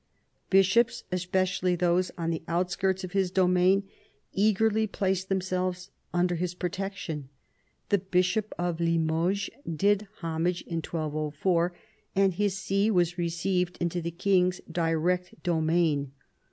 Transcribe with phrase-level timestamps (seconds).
[0.49, 3.87] Bishops, especially those on the outskirts of his domain,
[4.33, 7.29] eagerly placed themselves under his protection.
[7.89, 11.73] The bishop of Limoges did homage in 1204,
[12.15, 16.13] and his see was received into the king's direct domain.